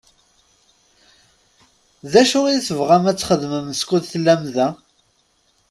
D 2.11 2.13
acu 2.21 2.41
i 2.47 2.57
tebɣam 2.67 3.03
ad 3.07 3.15
t-txedmem 3.17 3.67
skud 3.81 4.03
tellam 4.11 4.43
da? 4.55 4.67